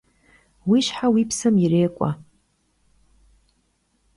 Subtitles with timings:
[0.67, 2.11] Vuişhe vuipsem yirêk'ue!